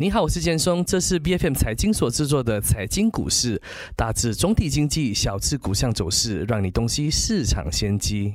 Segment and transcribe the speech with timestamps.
[0.00, 3.60] 你好，我是建松，这是 B F M 财经所制作的财经股市，
[3.96, 8.32] 大至总体经济，小至股项走势，让你洞悉市场先机。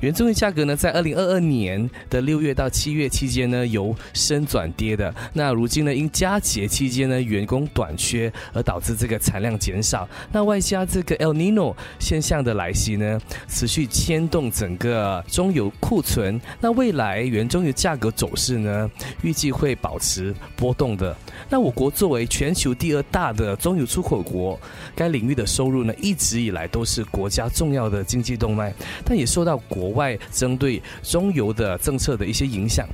[0.00, 5.12] 原棕榈价格呢，在二零二二年的六月到七月期间呢，由升转跌的。
[5.32, 10.08] 那如今呢，因佳节期间呢，员工短缺而导致这个产量减少。
[10.30, 16.40] 那外加这个 El Nino 现象的来袭呢，持续牵动整个中油库存。
[16.60, 18.88] 那未来原棕油价格走势呢，
[19.22, 21.16] 预计会保持波动的。
[21.50, 24.58] 那我国作为全球第二大的中油出口国，
[24.94, 28.72] 该领域的收入呢，一直以来都是国家重要的经济动脉，
[29.04, 32.86] 但也受到国国外针对中油的政策的一些影响，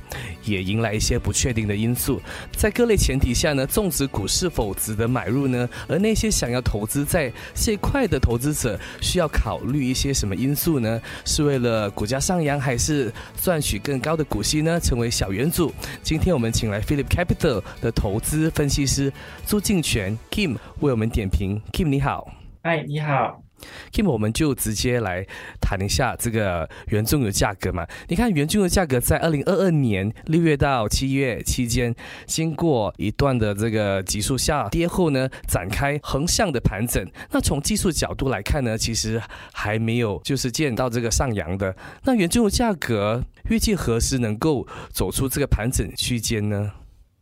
[0.45, 2.21] 也迎来一些不确定的因素。
[2.55, 5.67] 在各类前提下呢，种植股是否值得买入呢？
[5.89, 11.01] 而那些想要投资在这块的投资者，需要考虑一些什么因素呢？
[11.25, 14.79] 是为了股价上扬，还是赚取更高的股息呢？
[14.79, 15.73] 成为小元组。
[16.01, 19.11] 今天我们请来 Philip Capital 的投资分析师
[19.45, 21.61] 朱敬全 Kim 为我们点评。
[21.73, 22.31] Kim 你好，
[22.63, 23.44] 嗨，你好。
[23.91, 25.25] Kim，我们就直接来
[25.59, 27.85] 谈一下这个原棕油价格嘛。
[28.07, 31.93] 你看，原棕油价格在二零二二年六月到七月期间，
[32.25, 37.05] 经过一段的这个急速下跌后呢，展开横向的盘整。
[37.31, 39.21] 那从技术角度来看呢，其实
[39.53, 41.75] 还没有就是见到这个上扬的。
[42.03, 46.71] 那原棕油价格预计何时能够走出这个盘整区间呢？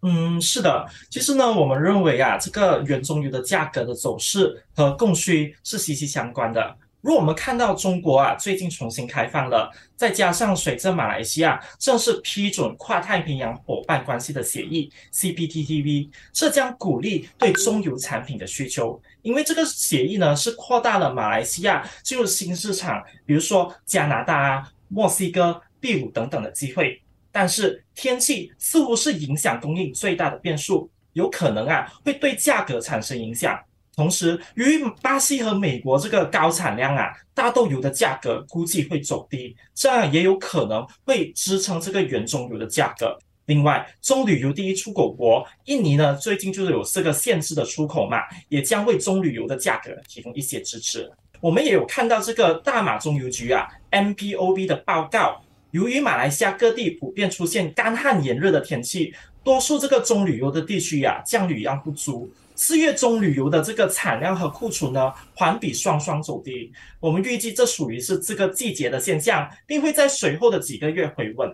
[0.05, 6.75] 嗯，是的，其实呢，我们认为啊，这个原棕油的价格的走势和供需是息息相关的。
[6.99, 27.02] 如果我们看到中国啊最近重新开放了，再加上随着马来西亚正式批准跨太平洋伙伴关系的协议 （CPTPP），这将鼓励对中油产品的需求，因为这个协议呢是扩大了马来西亚进入新市场，比如说加拿大啊、墨西哥、秘鲁等等的机会。
[27.33, 33.59] 但是天气似乎是影响供应最大的变数，有可能啊会对价格产生影响。
[33.95, 43.17] 同时，由于巴西和美国这个高产量啊，大豆油的价格估计会走低，这样也有可能会支撑这个原中油的价格。
[43.45, 51.11] 另外，棕榈油第一出口国印尼呢，最近就是有这个限制的出口嘛，也将为棕榈油的价格提供一些支持。
[51.41, 55.43] 我们也有看到这个大马中油局啊 （MPOB） 的报告。
[55.73, 59.11] 由于马来西亚各地普遍出现干旱炎热的天气，
[59.43, 62.31] 多数这个棕榈油的地区呀，降雨量不足。
[62.53, 66.71] 四月棕榈油的这个产量和库存呢，环比双双走低。
[66.99, 71.51] 我们预计这属于是这个季节的现象，并会在随后的几个月回稳。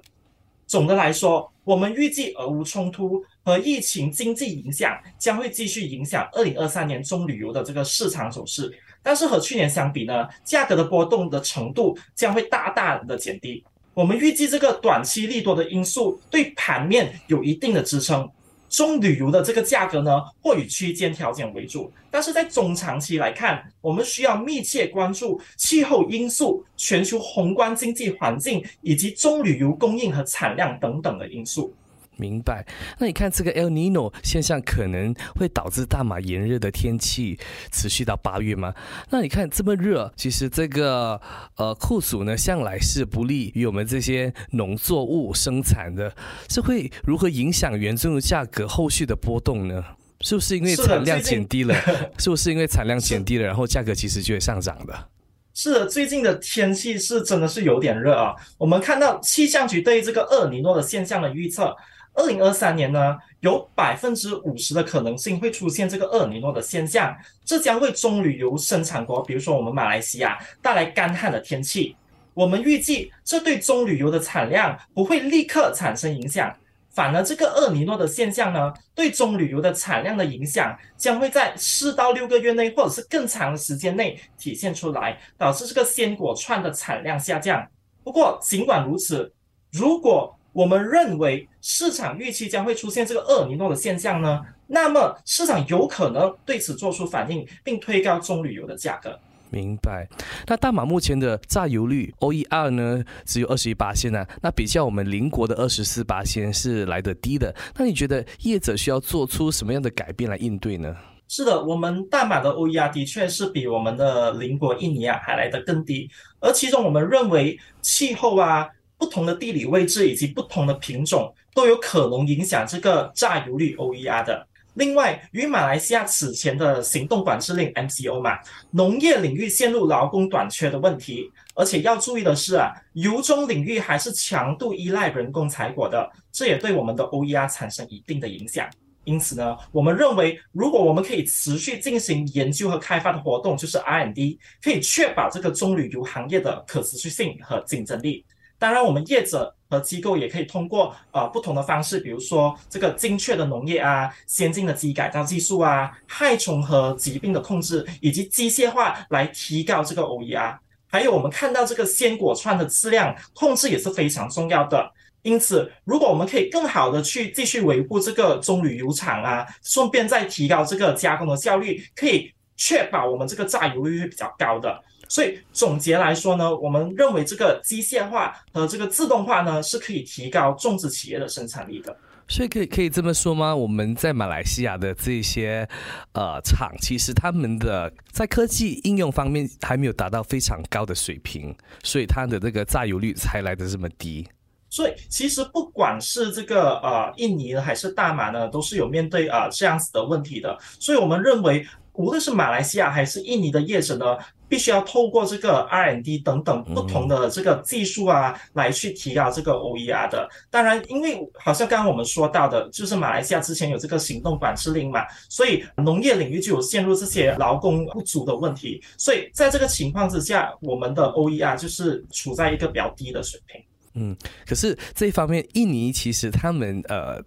[0.68, 8.70] 总的来说，我们预计俄乌冲突和疫情经济影响将会继续影响二零二三年棕榈油的这个市场走势。
[9.02, 13.64] 但是和去年相比呢，价格的波动的程度将会大大的减低。
[13.94, 18.30] 我们预计这个短期利多的因素对盘面有一定的支撑，
[18.70, 21.92] 中旅游的这个价格呢，或以区间调整为主。
[22.10, 31.74] 但是在中长期来看，我们需要密切关注气候因素、全球宏观经济环境以及中旅游供应和产量等等的因素。
[32.20, 32.66] 明白。
[33.00, 37.40] 那你看这个 El Nino 现象可能会导致大马炎热的天气
[37.72, 38.74] 持续到八月吗？
[39.10, 41.20] 那你看这么热，其实这个
[41.56, 46.14] 呃酷暑呢，向来是不利于我们这些农作物生产的，
[46.50, 49.84] 是会如何影响原棕油价格后续的波动呢？
[50.22, 51.74] 是不是因为产量减低了？
[52.18, 55.08] 是 不是因为产量减低了，然后价格其实就会上涨的？
[55.54, 58.36] 是的，最近的天气是真的是有点热啊。
[58.58, 61.76] 我们看到气象局对这个厄尼诺的现象的预测。
[62.20, 67.16] 二零二三年呢，有百分之五十的可能性会出现这个厄尼诺的现象，
[67.46, 71.96] 这将为棕榈油生产国，比如说我们马来西亚带来干旱的天气。
[72.34, 76.54] 我们预计这对棕榈油的产量不会立刻产生影响，
[76.90, 87.66] 反而这个厄尼诺的现象呢，对棕榈油的产量的影响将会在四到六个月内，或者是更长的时间内体现出来，导致这个鲜果串的产量下降。
[88.04, 89.32] 不过尽管如此，
[89.72, 99.18] 如果我们认为市场预期将会出现这个厄尼诺的现象呢，那么市场有可能对此做出反应，并推高棕榈油的价格。
[99.50, 100.06] 明白。
[100.48, 107.56] 那大马目前的榨油率 OER 呢，只有二十一八线呢，那比较我们邻国的二十四八线是来得低的。
[107.78, 110.94] 那你觉得业者需要做出什么样的改变来应对呢？
[111.30, 116.10] 是的，我们大马的 OER 的确是比我们的邻国印尼啊还来得更低，
[116.42, 118.68] 而其中我们认为气候啊。
[119.00, 124.46] 不同的地理位置以及不同的品种都有可能影响这个榨油率 OER 的。
[124.76, 128.38] 另外，与马来西亚此前的行动管制令 MCO 嘛，
[128.72, 138.70] 农业领域陷入劳工短缺的问题，而且要注意的是啊，油中领域还是强度依赖人工采果的，这也对我们的 OER 产生一定的影响。
[139.06, 148.24] 因此呢，我们认为，如果我们可以持续进行研究和开发的活动，就是 R&D，可以确保这个棕榈油行业的可持续性和竞争力。
[148.60, 160.58] 当然，我们业者和机构也可以通过呃不同的方式，比如说这个精确的农业啊、先进的基改造技术啊、害虫和疾病的控制，以及机械化来提高这个 OER。
[160.92, 164.92] 还有我们看到这个鲜果串的质量控制也是非常重要的。
[165.22, 174.82] 因此，如果我们可以更好的去继续维护这个棕榈油厂啊，顺便再提高这个加工的效率，可以确保我们这个榨油率会比较高的。
[175.10, 181.94] 所以总结来说呢，我们认为这个机械化和这个自动化呢，是可以提高种植企业的生产力的。
[182.32, 183.56] 所以可以可以这么说吗？
[183.56, 185.68] 我们在马来西亚的这些
[186.14, 194.30] 呃厂，其实他们的在科技应用方面还没有达到非常高的水平，所以它的这个榨油率才来的这么低。
[194.70, 200.56] 所以其实不管是这个呃印尼还是大马呢，都是有面对啊这样子的问题的。
[200.80, 204.06] 所以我们认为，无论是马来西亚还是印尼的业者呢。
[204.50, 210.28] 必须要透过这个 R&D 等等不同的这个技术啊，来去提高这个 OER 的。
[210.50, 218.84] 当然，因为好像刚刚我们说到的，就是马来西亚之前有这个行动管制令嘛，所以农业领域就有陷入这些劳工不足的问题。
[218.98, 223.62] 所以在这个情况之下，我们的 OER 就是处在一个比较低的水平。
[224.02, 224.16] 嗯，
[224.48, 227.22] 可是这一方面，印尼其实他们呃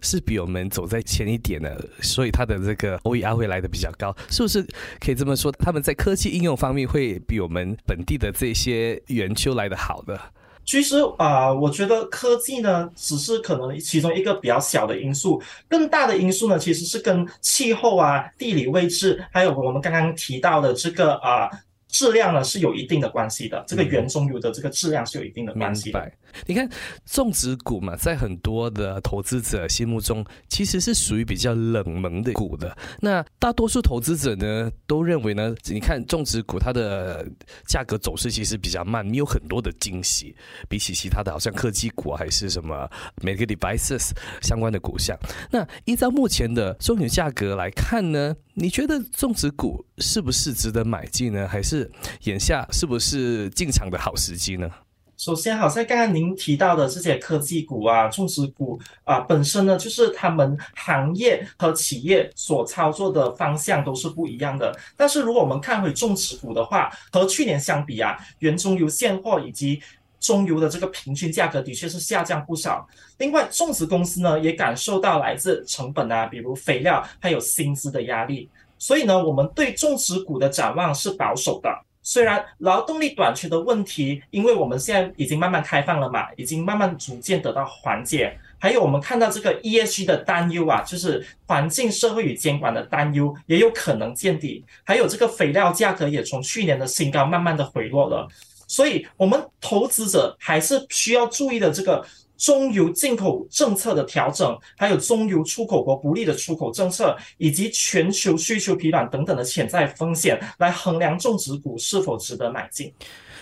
[0.00, 4.64] 是比我们走在前一点的，所以它的这个 OER 会来的比较高，是不是
[5.00, 5.50] 可以这么说？
[5.58, 10.16] 他们在科技应用方面会比我们本地的这些圆丘来的好的？
[10.64, 21.50] 其实啊，我觉得科技呢只是可能其中一个比较小的因素，更大的因素呢其实是跟气候啊、地理位置，还有我们刚刚提到的这个啊。
[21.92, 25.84] 质量呢是有一定的关系的，这个原中油的这个质量是有一定的关系。
[25.84, 26.12] 明白。
[26.46, 26.66] 你看
[27.04, 32.74] 种植股嘛，在很多的投资者心目中，其实是属于比较冷门的股的。
[33.00, 37.26] 那大多数投资者呢，都认为呢，你看种植股它的
[37.68, 40.34] 价格走势其实比较慢，你有很多的惊喜，
[40.70, 42.90] 比起其他的好像科技股还是什么
[43.22, 45.14] Medical Devices 相关的股项。
[45.50, 51.48] 那依照目前的棕油价格来看呢，你觉得种植股是不是值得买进呢？
[51.48, 51.90] 还是
[52.24, 54.70] 眼下是不是进场的好时机呢？
[55.16, 64.76] 首先，好像刚刚您提到的这些科技股啊、种植股啊，本身呢就是他们行业和企业所操作的方向都是不一样的。
[64.96, 69.80] 但是，如果我们看回种植股的话，和去年相比啊，原中油现货以及
[70.22, 72.88] 中油的这个平均价格的确是下降不少。
[73.18, 78.48] 另外，种植公司呢也感受到来自成本啊，比如肥料还有薪资的压力。
[78.78, 81.68] 所以呢，我们对种植股的展望是保守的。
[82.04, 88.36] 虽然劳动力短缺的问题，因为我们现在已经慢慢开放了嘛，已经慢慢逐渐得到缓解。
[88.58, 94.64] 还有我们看到这个 ESG 的担忧啊，就是环境、社会与监管的担忧，也有可能见底。
[94.82, 98.28] 还有这个肥料价格也从去年的新高慢慢的回落了。
[98.72, 102.02] 所以，我们投资者还是需要注意的这个。
[102.38, 112.92] 中油进口政策的调整，还有中油出口国不利的出口政策，以及全球需求疲软等等的潜在风险，来衡量种植股是否值得买进。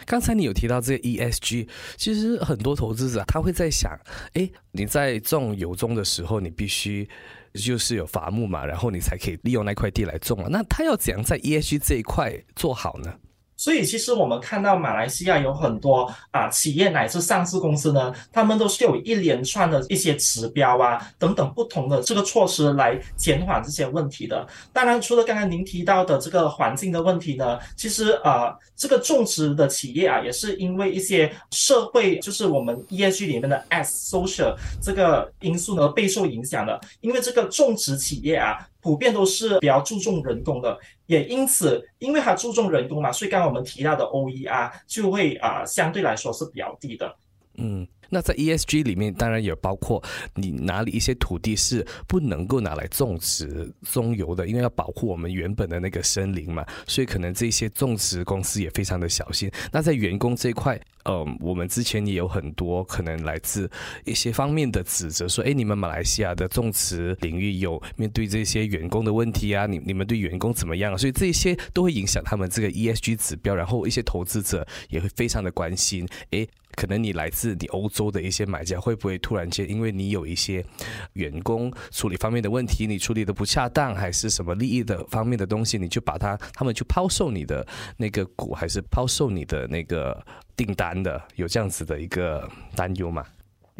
[0.05, 1.67] 刚才你有提到这个 ESG，
[1.97, 3.91] 其实很多投资者他会在想，
[4.35, 7.09] 哎，你在种油中的时候，你必须
[7.55, 10.49] 就是有伐木嘛，然后你才可以利用那块地来种啊。
[10.51, 13.15] 那他要怎样在 ESG 这一块做好呢？
[13.61, 24.47] 所以，其实我们看到马来西亚有很多啊企业乃至上市公司呢，他们都是有一连串的一些指标啊等等不同的这个措施来减缓这些问题的。
[24.73, 36.81] 当然，除了刚刚您提到的这个环境的问题呢，其实啊这个种植的企业啊也是因为一些社会，就是我们 ESG 里面的 S social 这个因素呢备受影响的。
[37.03, 38.67] 因为这个种植企业啊。
[38.81, 47.17] 普遍都是比较注重人工的，也因此，因为它注重人工嘛，所以刚刚我们提到的 OER 就会啊相对来说是比较低的。
[47.55, 47.87] 嗯。
[48.11, 50.03] 那在 ESG 里面，当然也包括
[50.35, 59.51] 你哪里一些土地是不能够拿来种植棕油的，因为要保护我们原本的那个森林嘛，所以可能这些种植公司也非常的小心。
[59.73, 63.71] 那在员工这一块，嗯，我们之前也有很多可能来自
[64.05, 70.99] 一些方面的指责，说，哎，你们马来西亚的种植领域有面对这些员工的问题啊，你你们对员工怎么样？
[70.99, 78.00] 所以这些都会影响他们这个 ESG 指标，然后一些投资者也会非常的关心，哎，可能你来自你欧洲。
[78.01, 80.65] 多的一些买家会不会突然间因为你有一些
[81.13, 87.67] 员工处理方面的问题，你处理的不恰当，还是什么利益的方面的东西，你就把它他们就抛售你的
[87.99, 90.19] 那个股，还是抛售你的那个
[90.57, 91.21] 订单的？
[91.37, 93.23] 有这样子的一个担忧吗？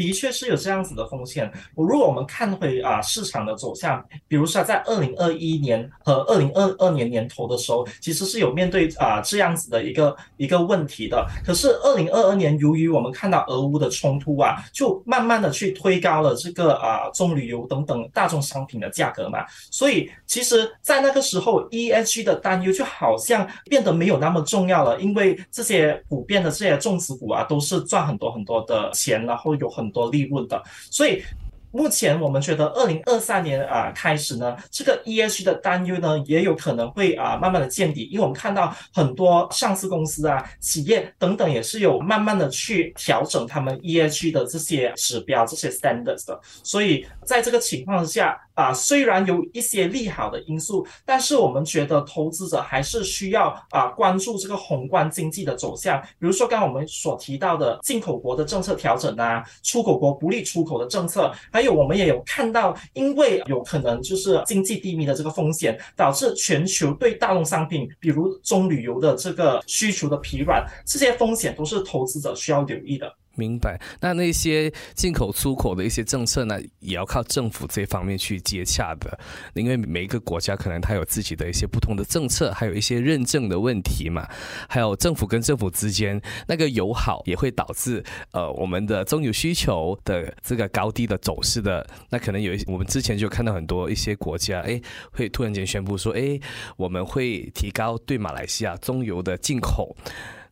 [0.01, 1.53] 的确是有这样子的风险。
[1.75, 11.27] 我如果我们看回啊市场的走向，比如说在二零二一年和二零二二年年头的时候，其实是有面对啊这样子的一个一个问题的。
[11.45, 19.45] 可是二零二二年，由于我们看到俄乌的冲突啊，就慢慢的去推高了这个啊中旅游等等大众商品的价格嘛。
[19.71, 31.23] 所以其实，在那个时候，ESG 的担忧就好像变得没有那么重要了，因为这些普遍的这些种植股啊，都是赚很多很多的钱，然后有很多利润的，所以
[31.73, 48.39] 目前我们觉得二零二三年啊开始呢，这个 ESG 的担忧呢也有可能会啊慢慢的见底，因为我们看到很多上市公司啊、企业等等也是有慢慢的去调整他们 ESG 的这些指标、这些 standards 的，所以在这个情况下。
[48.61, 55.99] 啊，虽然有一些利好的因素，但是我们觉得投资者还是需要啊关注这个宏观经济的走向。
[56.19, 73.15] 比如说，刚刚我们所提到的进口国的政策调整啊，出口国不利出口的政策，还还有我们也有看到，因为有可能就是经济低迷的这个风险，导致全球对大宗商品，比如中旅游的这个需求的疲软，这些风险都是投资者需要留意的。
[73.37, 79.19] 明白，那那些进口出口的一些政策呢，也要靠政府这方面去接洽的，
[79.55, 84.29] 因为每一个国家可能它有自己的一些不同的政策，还有一些认证的问题嘛，
[84.69, 94.81] 还有政府跟政府之间那个友好也会导致呃我们的中油需求的这个高低的走势的，那可能有一我们之前就看到很多一些国家哎
[95.13, 96.39] 会突然间宣布说哎
[96.77, 99.97] 我们会提高对马来西亚中油的进口。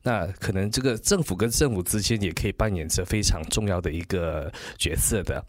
[0.02, 5.44] 那可能这个政府跟政府之间也可以扮演着非常重要的一个角色的。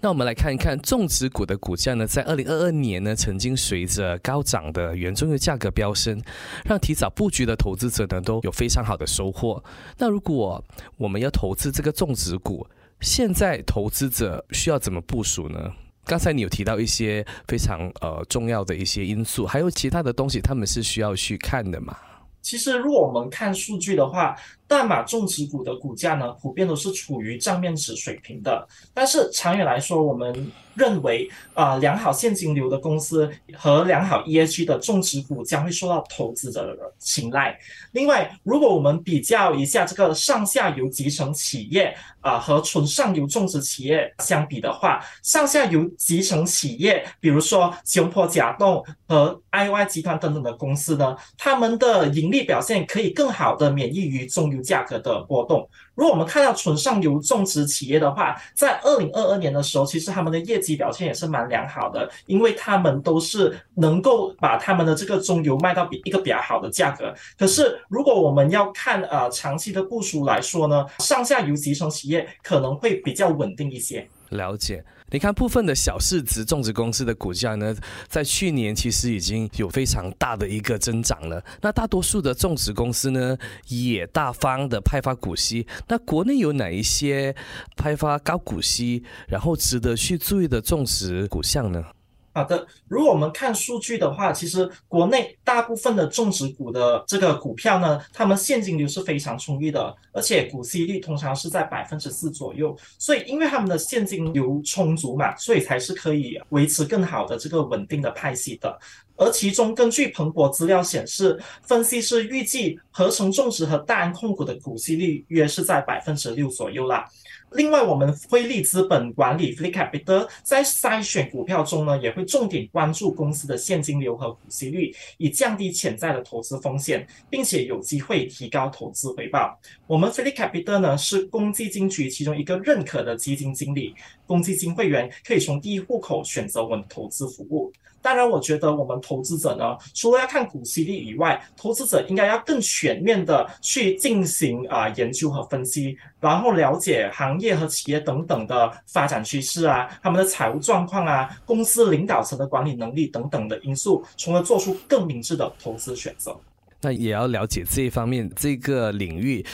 [0.00, 6.20] 那我们来看一看种植股的股价呢，在二零二二年呢，曾经随着高涨的原中油价格飙升，
[6.64, 9.62] 让提早布局的投资者呢都有非常好的收获。
[9.96, 10.62] 那如果
[10.98, 12.66] 我们要投资这个种植股，
[13.00, 15.72] 现在投资者需要怎么部署呢？
[16.04, 21.96] 刚才你有提到一些非常呃重要的一些因素，还有其他的东西，他们是需要去看的嘛？
[22.44, 24.36] 其实，如果我们看数据的话，
[24.68, 28.68] 大马种植股的股价呢，普遍都是处于账面值水平的。
[28.92, 37.58] 但是长远来说，我们认为啊，良好现金流的公司和良好 ESG 的种植股将会受到投资者的青睐。
[37.92, 55.68] 另外，如果我们比较一下这个上下游集成企业啊和纯上游种植企业相比的话，上下游集成企业，比如说雄坡甲冻和 IY 集团等等的公司呢，他们的盈利表现可以更好的免疫于中游价格的波动。
[55.94, 67.14] 如果我们看到纯上游种植企业的话，在二零二二年的时候，其实他们的业绩表现也是蛮良好的，因为他们都是能够把他们的这个中游卖到比一个比较好的价格。
[67.38, 74.08] 可是，如果我们要看呃长期的部署来说呢，上下游集成企业可能会比较稳定一些。
[74.30, 74.84] 了解。
[75.14, 77.72] 你看部分的小市值种植公司的股价呢，
[78.08, 81.40] 在去年其实已经有非常大的一个增长了。
[81.62, 85.68] 那大多数的种植公司呢，也大方的派发股息。
[85.86, 87.32] 那国内有哪一些
[87.76, 91.84] 派发高股息，然后值得去注意的种植股项呢？
[92.34, 102.76] 好的，如果我们看数据的话，其实国内大部分的种植股的这个股票呢，他们现金流是非常充裕的，而且股息率通常是在百分之四左右。
[102.98, 108.76] 所以，因为他们的现金流充足嘛，所以才是可以维持更好的这个稳定的派息的。
[109.16, 117.08] 而其中，根据彭博资料显示，分析师预计合成种植和大安控股的股息率约是在百分之六左右啦。
[117.54, 129.56] 另外，我们汇利资本管理 （Flick Capital） 在筛选股票中呢，也会重点关注公司的现金流和股息率，以降低潜在的投资风险，并且有机会提高投资回报。
[129.86, 133.94] 我们 Flick Capital 呢是公积金局其中一个认可的基金经理，
[134.26, 137.72] 公积金会员可以从第一户口选择我们投资服务。
[138.02, 156.34] 当然，我觉得我们投资者呢，除了要看股息率以外，投资者应该要更全面的去进行啊研究和分析，然后了解行业业和企业等等的发展趋势啊，他们的财务状况啊，公司领导层的管理能力等等的因素，从而做出更明智的投资选择。
[156.80, 159.44] 那也要了解这一方面这个领域，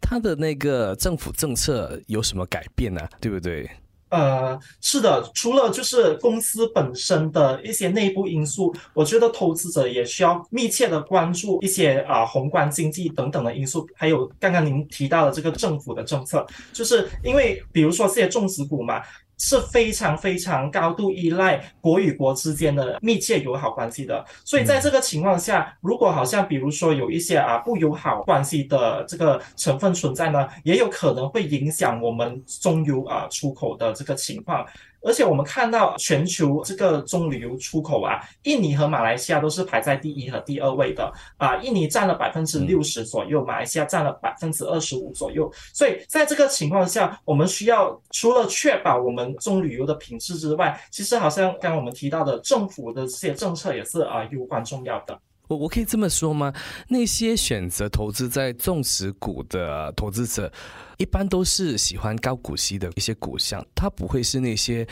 [0.00, 3.00] 它的那个政府政策有什么改变呢？
[3.20, 3.70] 对不对？
[4.10, 19.02] 呃，是的，除了就是公司本身的一些内部因素，我觉得投资者也需要密切的关注一些啊宏观经济等等的因素，还有刚刚您提到的这个政府的政策，就是因为比如说这些种植股嘛。
[19.38, 34.64] 是非常非常高度依赖国与国之间的密切友好关系的，所以在这个情况下，如果好像比如说有一些啊不友好关系的这个成分存在呢，也有可能会影响我们中油啊出口的这个情况。
[35.04, 45.52] 而且我们看到全球这个棕榈油出口啊，印尼和马来西亚都是排在第一和第二位的啊，印尼占了百分之六十左右，马来西亚占了百分之二十五左右。
[45.72, 55.18] 所以在这个情况下，我们需要除了确保我们棕榈油的品质之外，其实好像刚刚我们提到的政府的这些政策也是啊攸关重要的。
[55.48, 56.52] 我我可以这么说吗？
[56.88, 60.50] 那些选择投资在种植股的投资者，
[60.98, 64.86] 一般都是喜欢高股息的一些股项，他不会是那些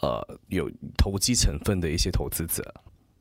[0.00, 2.62] 呃有投机成分的一些投资者。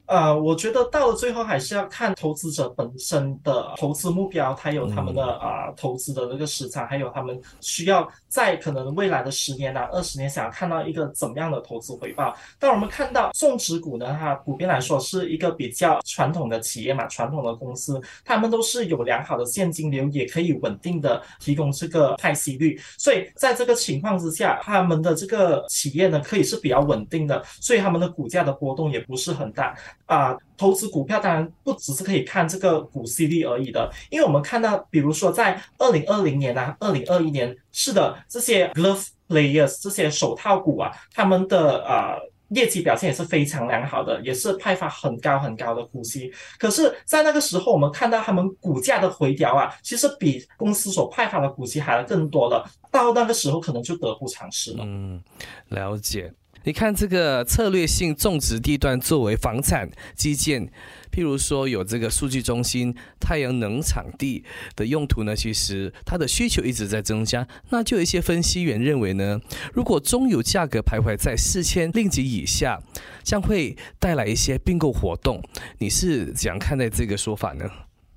[0.08, 12.34] 呃，我觉得到了最后还是要看投资者本身的投资目标，还有他们的啊投资的那个时长，还有他们需要在可能未来的十年啊、二十年想要看到一个怎么样的投资回报。
[12.58, 22.80] 但我们看到种植股呢，它普遍来说是一个比较传统的企业嘛，传统的公司，他们都是有良好的现金流，也可以稳定的提供这个派息率。
[22.98, 29.76] 所以在这个情况之下，他们的这个企业呢，可以是比较稳定的，所以他们的股价的波动也不是很大。
[30.08, 42.18] 啊，投资股票当然不只是可以看这个股息率而已的，因为我们看到，比如说在二零二零年啊，二零二一年，是的，这些 glove players 这些手套股啊，他们的呃
[42.50, 46.32] 业绩表现也是非常良好的，也是派发很高很高的股息。
[46.58, 52.66] 可是，在那个时候，我们看到他们股价的回调啊，其实比公司所派发的股息还要更多了。
[52.90, 54.84] 到那个时候，可能就得不偿失了。
[54.86, 55.22] 嗯，
[55.68, 56.34] 了解。
[56.68, 60.68] 你看这个策略性种植地段作为房产基建，
[61.10, 64.44] 譬如说有这个数据中心、太阳能场地
[64.76, 67.48] 的用途呢，其实它的需求一直在增加。
[67.70, 69.40] 那就有一些分析员认为呢，
[69.74, 72.84] 如果中油价格徘徊在四千令吉以下，
[73.24, 75.42] 将会带来一些并购活动。
[75.78, 77.64] 你是怎样看待这个说法呢？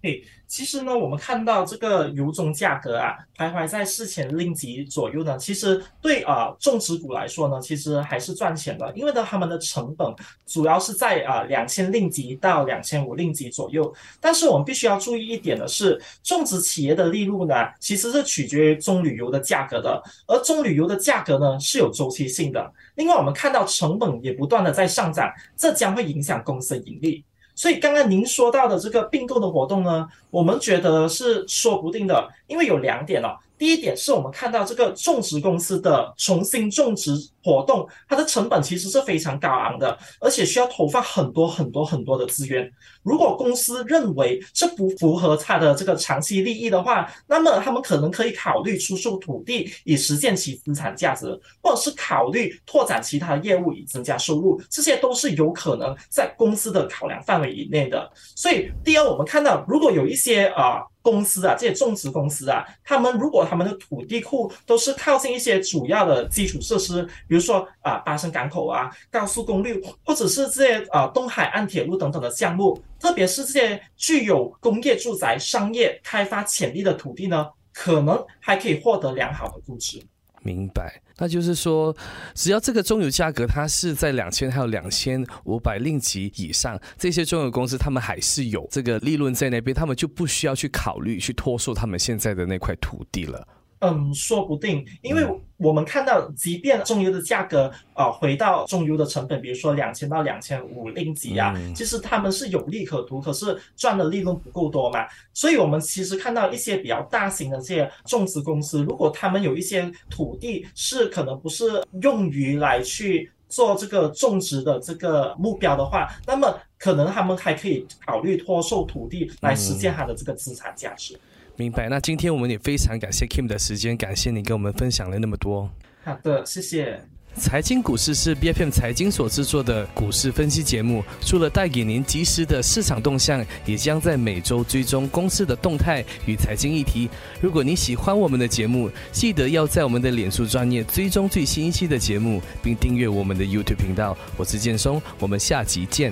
[0.02, 10.12] 诶，其实呢，我们看到这个油中价格啊，徘徊在四千令吉左右呢，其实对啊种植股来说呢，其实还是赚钱的，因为呢，他们的成本
[10.46, 13.94] 主要是在啊两千令吉到两千五令吉左右。
[14.20, 22.72] 但是我们必须要注意一点的是，种植企业的利润呢，其实是取决于棕榈油的价格的，而棕榈油的价格呢是有周期性的。
[22.96, 27.24] 另外，我们看到成本也不断的在上涨，这将会影响公司的盈利。
[27.60, 33.38] 所以刚刚您说到的这个并购的活动呢，我们觉得是说不定的，因为有两点哦。
[33.56, 37.12] 第一点是我们看到这个种植公司的重新种植
[37.44, 42.70] 活动，它的成本其实是非常高昂的，而且需要投放很多很多很多的资源。
[43.02, 51.26] 如果公司认为这不符合它的这个长期利益的话，那么他们可能可以考虑出售土地以实现其资产价值，
[51.62, 58.10] 或者是考虑拓展其他业务以增加收入，这些都是有可能在公司的考量范围以内的。
[58.34, 60.80] 所以，第二，我们看到如果有一些啊。
[61.02, 80.02] 公司啊，这些种植公司啊，他们如果他们的土地库都是靠近一些主要的基础设施，比如说啊，巴生港口啊，高速公路，或者是这些啊东海岸铁路等等的项目，特别是这些具有工业、住宅、商业开发潜力的土地呢，可能还可以获得良好的估值。
[80.42, 81.94] 明白，那就是说，
[82.34, 93.46] 只要这个中油价格它是在两千还有两千五百令吉以上，这些中油公司他们还是有这个利润在那边，他们就不需要去考虑去脱售他们现在的那块土地了。
[93.80, 105.06] 嗯，说不定，因为我们看到，即便中油的价格啊回到中油的成本，比如说两千到两千五令吉啊，其实他们是有利可图，可是赚的利润不够多嘛。
[105.32, 121.18] 所以，我们其实看到一些比较大型的这些种植公司，如果他们有一些土地是可能不是用于来去做这个种植的这个目标的话，那么可能他们还可以考虑脱售土地来实现它的这个资产价值。
[121.60, 125.68] 明白，那今天我们也非常感谢 Kim 的时间，感谢你跟我们分享了那么多。
[126.02, 126.98] 好的，谢谢。
[127.36, 137.10] 财经股市是 BFM 财经所制作的股市分析节目，除了带给您及时的市场动向，也将在每周追踪公司的动态与财经议题。
[137.42, 144.16] 如果你喜欢我们的节目，记得要在我们的脸书专业追踪最新一期的节目，并订阅我们的 YouTube 频道。
[144.38, 146.10] 我是建松，我们下集见。